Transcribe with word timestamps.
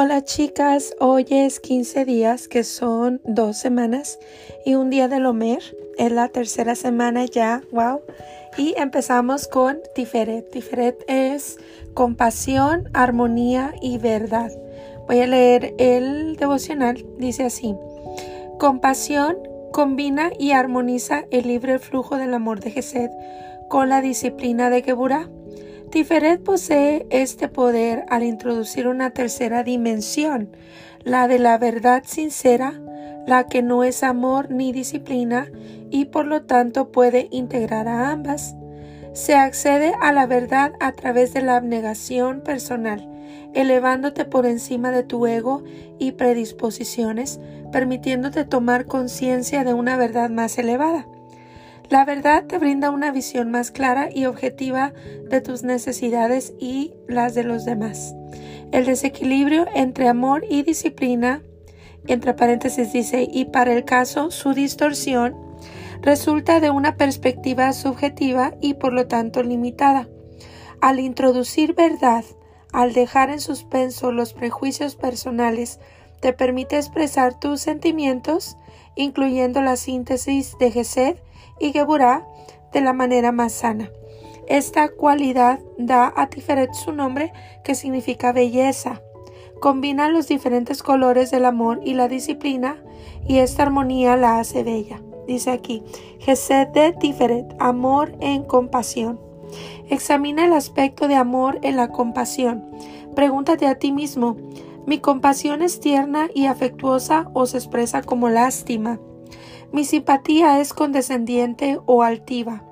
Hola 0.00 0.22
chicas, 0.22 0.94
hoy 1.00 1.26
es 1.28 1.58
15 1.58 2.04
días 2.04 2.46
que 2.46 2.62
son 2.62 3.20
dos 3.24 3.56
semanas 3.56 4.20
y 4.64 4.76
un 4.76 4.90
día 4.90 5.08
del 5.08 5.26
Omer. 5.26 5.58
Es 5.98 6.12
la 6.12 6.28
tercera 6.28 6.76
semana 6.76 7.24
ya, 7.24 7.62
wow. 7.72 8.02
Y 8.56 8.74
empezamos 8.78 9.48
con 9.48 9.80
Tiferet. 9.96 10.52
Tiferet 10.52 11.04
es 11.08 11.58
compasión, 11.94 12.88
armonía 12.92 13.74
y 13.82 13.98
verdad. 13.98 14.52
Voy 15.08 15.18
a 15.18 15.26
leer 15.26 15.74
el 15.78 16.36
devocional. 16.36 17.04
Dice 17.18 17.46
así. 17.46 17.74
Compasión 18.60 19.36
combina 19.72 20.30
y 20.38 20.52
armoniza 20.52 21.24
el 21.32 21.48
libre 21.48 21.80
flujo 21.80 22.18
del 22.18 22.34
amor 22.34 22.60
de 22.60 22.70
Gesed 22.70 23.10
con 23.68 23.88
la 23.88 24.00
disciplina 24.00 24.70
de 24.70 24.82
Geburah 24.82 25.28
Tiferet 25.90 26.42
posee 26.42 27.06
este 27.08 27.48
poder 27.48 28.04
al 28.10 28.22
introducir 28.22 28.88
una 28.88 29.10
tercera 29.10 29.62
dimensión, 29.62 30.50
la 31.02 31.28
de 31.28 31.38
la 31.38 31.56
verdad 31.56 32.02
sincera, 32.06 32.74
la 33.26 33.46
que 33.46 33.62
no 33.62 33.84
es 33.84 34.02
amor 34.02 34.50
ni 34.50 34.70
disciplina 34.70 35.50
y 35.90 36.06
por 36.06 36.26
lo 36.26 36.42
tanto 36.42 36.92
puede 36.92 37.28
integrar 37.30 37.88
a 37.88 38.10
ambas. 38.10 38.54
Se 39.14 39.34
accede 39.34 39.94
a 40.02 40.12
la 40.12 40.26
verdad 40.26 40.72
a 40.78 40.92
través 40.92 41.32
de 41.32 41.40
la 41.40 41.56
abnegación 41.56 42.42
personal, 42.42 43.08
elevándote 43.54 44.26
por 44.26 44.44
encima 44.44 44.90
de 44.90 45.04
tu 45.04 45.26
ego 45.26 45.64
y 45.98 46.12
predisposiciones, 46.12 47.40
permitiéndote 47.72 48.44
tomar 48.44 48.84
conciencia 48.84 49.64
de 49.64 49.72
una 49.72 49.96
verdad 49.96 50.28
más 50.28 50.58
elevada. 50.58 51.06
La 51.88 52.04
verdad 52.04 52.44
te 52.44 52.58
brinda 52.58 52.90
una 52.90 53.10
visión 53.12 53.50
más 53.50 53.70
clara 53.70 54.10
y 54.14 54.26
objetiva 54.26 54.92
de 55.30 55.40
tus 55.40 55.62
necesidades 55.62 56.52
y 56.58 56.92
las 57.06 57.34
de 57.34 57.44
los 57.44 57.64
demás. 57.64 58.14
El 58.72 58.84
desequilibrio 58.84 59.66
entre 59.74 60.06
amor 60.06 60.44
y 60.50 60.62
disciplina, 60.62 61.42
entre 62.06 62.34
paréntesis 62.34 62.92
dice, 62.92 63.26
y 63.30 63.46
para 63.46 63.72
el 63.72 63.86
caso 63.86 64.30
su 64.30 64.52
distorsión, 64.52 65.34
resulta 66.02 66.60
de 66.60 66.68
una 66.68 66.96
perspectiva 66.96 67.72
subjetiva 67.72 68.52
y 68.60 68.74
por 68.74 68.92
lo 68.92 69.06
tanto 69.06 69.42
limitada. 69.42 70.08
Al 70.82 71.00
introducir 71.00 71.74
verdad, 71.74 72.24
al 72.70 72.92
dejar 72.92 73.30
en 73.30 73.40
suspenso 73.40 74.12
los 74.12 74.34
prejuicios 74.34 74.94
personales, 74.94 75.80
te 76.20 76.34
permite 76.34 76.76
expresar 76.76 77.40
tus 77.40 77.62
sentimientos, 77.62 78.58
incluyendo 78.94 79.62
la 79.62 79.76
síntesis 79.76 80.56
de 80.58 80.70
Gesed 80.70 81.16
y 81.60 81.72
Geburah 81.72 82.26
de 82.72 82.80
la 82.80 82.92
manera 82.92 83.32
más 83.32 83.52
sana. 83.52 83.90
Esta 84.46 84.88
cualidad 84.88 85.60
da 85.76 86.12
a 86.16 86.28
Tiferet 86.28 86.72
su 86.72 86.92
nombre 86.92 87.32
que 87.64 87.74
significa 87.74 88.32
belleza. 88.32 89.02
Combina 89.60 90.08
los 90.08 90.28
diferentes 90.28 90.82
colores 90.82 91.30
del 91.30 91.44
amor 91.44 91.80
y 91.84 91.94
la 91.94 92.08
disciplina 92.08 92.82
y 93.26 93.38
esta 93.38 93.64
armonía 93.64 94.16
la 94.16 94.38
hace 94.38 94.62
bella. 94.62 95.02
Dice 95.26 95.50
aquí, 95.50 95.82
Gesed 96.20 96.68
de 96.68 96.92
Tiferet, 96.92 97.54
amor 97.58 98.16
en 98.20 98.44
compasión. 98.44 99.20
Examina 99.90 100.46
el 100.46 100.54
aspecto 100.54 101.08
de 101.08 101.16
amor 101.16 101.58
en 101.62 101.76
la 101.76 101.88
compasión. 101.88 102.64
Pregúntate 103.14 103.66
a 103.66 103.78
ti 103.78 103.92
mismo, 103.92 104.36
¿mi 104.86 104.98
compasión 104.98 105.60
es 105.60 105.80
tierna 105.80 106.28
y 106.34 106.46
afectuosa 106.46 107.30
o 107.34 107.44
se 107.44 107.58
expresa 107.58 108.02
como 108.02 108.30
lástima? 108.30 109.00
Mi 109.72 109.84
simpatía 109.84 110.60
es 110.60 110.72
condescendiente 110.72 111.78
o 111.86 112.02
altiva. 112.02 112.64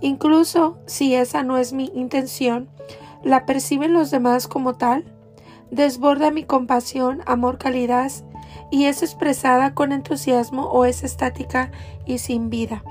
Incluso 0.00 0.78
si 0.86 1.14
esa 1.14 1.42
no 1.42 1.58
es 1.58 1.72
mi 1.72 1.90
intención, 1.94 2.70
¿la 3.22 3.44
perciben 3.44 3.92
los 3.92 4.10
demás 4.10 4.48
como 4.48 4.74
tal? 4.74 5.04
¿Desborda 5.70 6.30
mi 6.30 6.44
compasión, 6.44 7.20
amor, 7.26 7.58
calidad 7.58 8.10
y 8.70 8.86
es 8.86 9.02
expresada 9.02 9.74
con 9.74 9.92
entusiasmo 9.92 10.64
o 10.64 10.84
es 10.84 11.04
estática 11.04 11.70
y 12.06 12.18
sin 12.18 12.50
vida? 12.50 12.82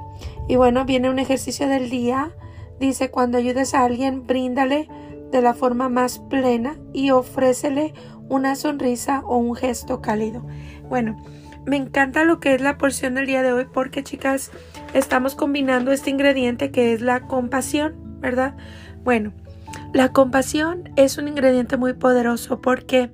Y 0.48 0.56
bueno, 0.56 0.86
viene 0.86 1.10
un 1.10 1.20
ejercicio 1.20 1.68
del 1.68 1.90
día. 1.90 2.32
Dice, 2.80 3.12
cuando 3.12 3.38
ayudes 3.38 3.74
a 3.74 3.84
alguien, 3.84 4.26
bríndale 4.26 4.88
de 5.32 5.42
la 5.42 5.54
forma 5.54 5.90
más 5.90 6.20
plena 6.20 6.78
y 6.94 7.12
ofrécele 7.12 7.94
una 8.30 8.56
sonrisa 8.56 9.22
o 9.26 9.38
un 9.38 9.56
gesto 9.56 10.02
cálido. 10.02 10.46
Bueno, 10.88 11.18
me 11.66 11.76
encanta 11.78 12.24
lo 12.24 12.40
que 12.40 12.54
es 12.54 12.62
la 12.62 12.78
porción 12.78 13.16
del 13.16 13.26
día 13.26 13.44
de 13.44 13.54
hoy 13.54 13.66
porque 13.72 14.04
chicas 14.04 14.52
estamos 14.94 15.36
combinando 15.36 15.92
este 15.92 16.10
ingrediente 16.10 16.72
que 16.72 16.94
es 16.94 17.02
la 17.02 17.22
compasión, 17.22 17.96
¿verdad? 18.20 18.56
Bueno, 19.04 19.34
la 19.94 20.12
compasión 20.12 20.92
es 20.96 21.18
un 21.18 21.28
ingrediente 21.28 21.78
muy 21.78 21.94
poderoso 21.94 22.62
porque 22.62 23.10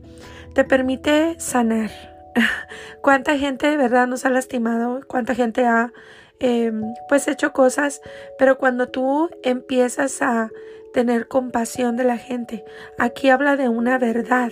te 0.53 0.63
permite 0.63 1.35
sanar. 1.39 1.91
¿Cuánta 3.01 3.37
gente 3.37 3.77
verdad 3.77 4.07
nos 4.07 4.25
ha 4.25 4.29
lastimado? 4.29 5.01
¿Cuánta 5.07 5.35
gente 5.35 5.65
ha 5.65 5.91
em, 6.39 6.93
pues 7.07 7.27
hecho 7.27 7.53
cosas? 7.53 8.01
Pero 8.37 8.57
cuando 8.57 8.89
tú 8.89 9.29
empiezas 9.43 10.21
a 10.21 10.49
tener 10.95 11.27
compasión 11.27 11.95
de 11.95 12.05
la 12.05 12.17
gente, 12.17 12.63
aquí 12.97 13.29
habla 13.29 13.55
de 13.55 13.69
una 13.69 13.99
verdad. 13.99 14.51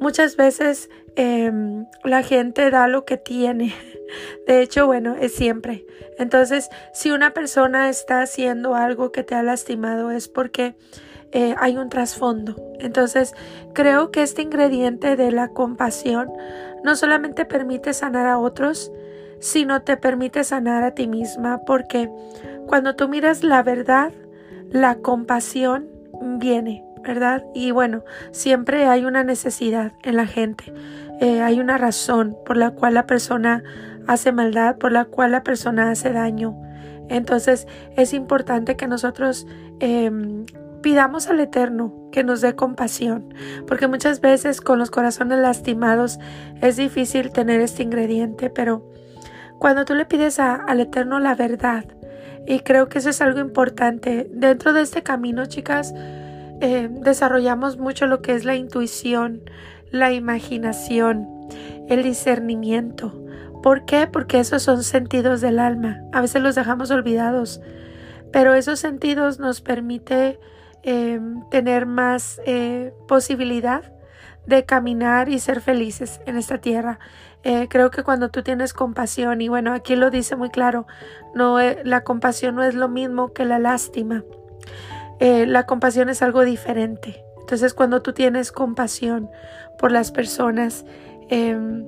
Muchas 0.00 0.36
veces 0.36 0.88
Em, 1.16 1.86
la 2.04 2.22
gente 2.22 2.70
da 2.70 2.88
lo 2.88 3.06
que 3.06 3.16
tiene. 3.16 3.74
De 4.46 4.60
hecho, 4.60 4.86
bueno, 4.86 5.16
es 5.18 5.34
siempre. 5.34 5.86
Entonces, 6.18 6.68
si 6.92 7.10
una 7.10 7.32
persona 7.32 7.88
está 7.88 8.20
haciendo 8.20 8.74
algo 8.74 9.12
que 9.12 9.24
te 9.24 9.34
ha 9.34 9.42
lastimado 9.42 10.10
es 10.10 10.28
porque 10.28 10.76
eh, 11.32 11.54
hay 11.58 11.78
un 11.78 11.88
trasfondo. 11.88 12.54
Entonces, 12.80 13.34
creo 13.72 14.10
que 14.10 14.22
este 14.22 14.42
ingrediente 14.42 15.16
de 15.16 15.32
la 15.32 15.48
compasión 15.48 16.30
no 16.84 16.96
solamente 16.96 17.46
permite 17.46 17.94
sanar 17.94 18.26
a 18.26 18.38
otros, 18.38 18.92
sino 19.40 19.82
te 19.82 19.96
permite 19.96 20.44
sanar 20.44 20.84
a 20.84 20.94
ti 20.94 21.08
misma, 21.08 21.62
porque 21.66 22.10
cuando 22.66 22.94
tú 22.94 23.08
miras 23.08 23.42
la 23.42 23.62
verdad, 23.62 24.12
la 24.70 24.96
compasión 24.96 25.88
viene, 26.38 26.84
¿verdad? 27.02 27.44
Y 27.54 27.70
bueno, 27.70 28.04
siempre 28.32 28.86
hay 28.86 29.04
una 29.04 29.24
necesidad 29.24 29.92
en 30.02 30.16
la 30.16 30.26
gente. 30.26 30.72
Eh, 31.20 31.40
hay 31.40 31.60
una 31.60 31.78
razón 31.78 32.36
por 32.44 32.56
la 32.56 32.72
cual 32.72 32.94
la 32.94 33.06
persona 33.06 33.62
hace 34.06 34.32
maldad, 34.32 34.76
por 34.76 34.92
la 34.92 35.04
cual 35.04 35.32
la 35.32 35.42
persona 35.42 35.90
hace 35.90 36.12
daño. 36.12 36.56
Entonces 37.08 37.66
es 37.96 38.12
importante 38.12 38.76
que 38.76 38.88
nosotros 38.88 39.46
em, 39.80 40.44
pidamos 40.82 41.28
al 41.28 41.40
Eterno 41.40 41.94
que 42.12 42.24
nos 42.24 42.40
dé 42.40 42.54
compasión, 42.54 43.34
porque 43.66 43.88
muchas 43.88 44.20
veces 44.20 44.60
con 44.60 44.78
los 44.78 44.90
corazones 44.90 45.38
lastimados 45.38 46.18
es 46.60 46.76
difícil 46.76 47.30
tener 47.30 47.60
este 47.60 47.82
ingrediente, 47.82 48.50
pero 48.50 48.88
cuando 49.58 49.84
tú 49.84 49.94
le 49.94 50.04
pides 50.04 50.38
al 50.38 50.80
Eterno 50.80 51.18
la 51.18 51.34
verdad, 51.34 51.84
y 52.46 52.60
creo 52.60 52.88
que 52.88 52.98
eso 52.98 53.10
es 53.10 53.20
algo 53.20 53.40
importante, 53.40 54.28
dentro 54.30 54.72
de 54.72 54.82
este 54.82 55.02
camino, 55.02 55.46
chicas, 55.46 55.92
eh, 56.60 56.88
desarrollamos 56.90 57.76
mucho 57.76 58.06
lo 58.06 58.22
que 58.22 58.34
es 58.34 58.44
la 58.44 58.54
intuición, 58.54 59.42
la 59.90 60.12
imaginación, 60.12 61.28
el 61.88 62.02
discernimiento. 62.02 63.12
¿Por 63.62 63.84
qué? 63.84 64.06
Porque 64.06 64.38
esos 64.38 64.62
son 64.62 64.82
sentidos 64.82 65.40
del 65.40 65.58
alma. 65.58 66.00
A 66.12 66.20
veces 66.20 66.40
los 66.40 66.54
dejamos 66.54 66.90
olvidados, 66.90 67.60
pero 68.32 68.54
esos 68.54 68.78
sentidos 68.78 69.38
nos 69.38 69.60
permite 69.60 70.38
em, 70.82 71.42
tener 71.50 71.84
más 71.84 72.40
eh, 72.46 72.92
posibilidad 73.08 73.92
de 74.46 74.64
caminar 74.64 75.28
y 75.28 75.40
ser 75.40 75.60
felices 75.60 76.20
en 76.26 76.36
esta 76.36 76.58
tierra. 76.58 77.00
Eh, 77.48 77.68
creo 77.68 77.92
que 77.92 78.02
cuando 78.02 78.28
tú 78.28 78.42
tienes 78.42 78.74
compasión, 78.74 79.40
y 79.40 79.48
bueno, 79.48 79.72
aquí 79.72 79.94
lo 79.94 80.10
dice 80.10 80.34
muy 80.34 80.50
claro, 80.50 80.86
no, 81.32 81.60
eh, 81.60 81.80
la 81.84 82.02
compasión 82.02 82.56
no 82.56 82.64
es 82.64 82.74
lo 82.74 82.88
mismo 82.88 83.32
que 83.32 83.44
la 83.44 83.58
lástima. 83.58 84.24
la 85.18 85.64
compasión 85.64 86.10
es 86.10 86.20
algo 86.20 86.44
diferente. 86.44 87.24
Entonces 87.40 87.72
cuando 87.72 88.02
tú 88.02 88.12
tienes 88.12 88.52
compasión 88.52 89.30
por 89.78 89.92
las 89.92 90.10
personas, 90.12 90.84
em, 91.30 91.86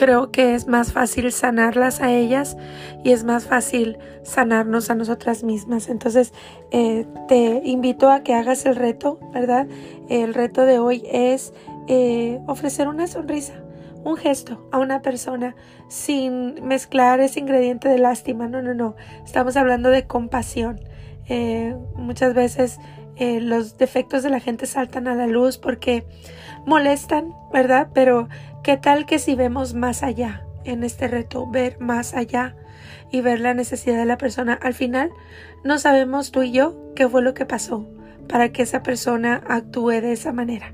creo 0.00 0.30
que 0.30 0.54
es 0.54 0.66
más 0.66 0.92
fácil 0.92 1.30
sanarlas 1.30 2.00
a 2.00 2.10
ellas 2.10 2.56
y 3.04 3.12
es 3.12 3.22
más 3.22 3.44
fácil 3.44 3.98
sanarnos 4.22 4.88
a 4.88 4.94
nosotras 4.94 5.44
mismas. 5.44 5.88
Entonces 5.88 6.32
eh, 6.70 7.06
te 7.28 7.60
invito 7.64 8.10
a 8.10 8.20
que 8.20 8.34
hagas 8.34 8.64
el 8.64 8.76
reto, 8.76 9.18
¿verdad? 9.32 9.66
El 10.08 10.32
reto 10.32 10.64
de 10.64 10.78
hoy 10.78 11.02
es 11.10 11.52
eh, 11.86 12.40
ofrecer 12.46 12.88
una 12.88 13.06
sonrisa, 13.06 13.59
un 14.04 14.16
gesto 14.16 14.68
a 14.72 14.78
una 14.78 15.02
persona 15.02 15.54
sin 15.88 16.66
mezclar 16.66 17.20
ese 17.20 17.40
ingrediente 17.40 17.88
de 17.88 17.98
lástima. 17.98 18.48
No, 18.48 18.62
no, 18.62 18.74
no. 18.74 18.96
Estamos 19.24 19.56
hablando 19.56 19.90
de 19.90 20.06
compasión. 20.06 20.80
Eh, 21.28 21.76
muchas 21.94 22.34
veces 22.34 22.78
eh, 23.16 23.40
los 23.40 23.76
defectos 23.76 24.22
de 24.22 24.30
la 24.30 24.40
gente 24.40 24.66
saltan 24.66 25.06
a 25.08 25.14
la 25.14 25.26
luz 25.26 25.58
porque 25.58 26.04
molestan, 26.66 27.34
¿verdad? 27.52 27.88
Pero 27.92 28.28
¿qué 28.62 28.76
tal 28.76 29.06
que 29.06 29.18
si 29.18 29.34
vemos 29.34 29.74
más 29.74 30.02
allá 30.02 30.44
en 30.64 30.84
este 30.84 31.08
reto, 31.08 31.46
ver 31.46 31.78
más 31.80 32.14
allá 32.14 32.56
y 33.12 33.20
ver 33.20 33.40
la 33.40 33.54
necesidad 33.54 33.98
de 33.98 34.06
la 34.06 34.18
persona? 34.18 34.58
Al 34.62 34.74
final 34.74 35.10
no 35.64 35.78
sabemos 35.78 36.30
tú 36.30 36.42
y 36.42 36.52
yo 36.52 36.92
qué 36.94 37.08
fue 37.08 37.22
lo 37.22 37.34
que 37.34 37.46
pasó 37.46 37.86
para 38.30 38.50
que 38.50 38.62
esa 38.62 38.82
persona 38.82 39.42
actúe 39.48 40.00
de 40.00 40.12
esa 40.12 40.32
manera. 40.32 40.72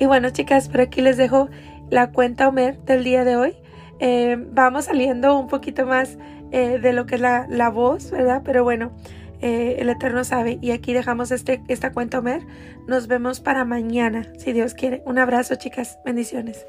Y 0.00 0.06
bueno, 0.06 0.30
chicas, 0.30 0.68
por 0.68 0.80
aquí 0.80 1.00
les 1.00 1.16
dejo 1.16 1.48
la 1.90 2.10
cuenta 2.10 2.48
Homer 2.48 2.78
del 2.80 3.04
día 3.04 3.24
de 3.24 3.36
hoy. 3.36 3.56
Eh, 4.00 4.36
vamos 4.52 4.86
saliendo 4.86 5.38
un 5.38 5.46
poquito 5.46 5.86
más 5.86 6.18
eh, 6.50 6.78
de 6.78 6.92
lo 6.92 7.06
que 7.06 7.14
es 7.14 7.20
la, 7.20 7.46
la 7.48 7.70
voz, 7.70 8.10
¿verdad? 8.10 8.42
Pero 8.44 8.64
bueno, 8.64 8.92
eh, 9.40 9.76
el 9.78 9.88
Eterno 9.88 10.24
sabe. 10.24 10.58
Y 10.60 10.72
aquí 10.72 10.92
dejamos 10.92 11.30
este, 11.30 11.62
esta 11.68 11.92
cuenta 11.92 12.18
Homer. 12.18 12.42
Nos 12.86 13.06
vemos 13.06 13.40
para 13.40 13.64
mañana, 13.64 14.26
si 14.38 14.52
Dios 14.52 14.74
quiere. 14.74 15.02
Un 15.06 15.18
abrazo, 15.18 15.54
chicas. 15.54 15.98
Bendiciones. 16.04 16.66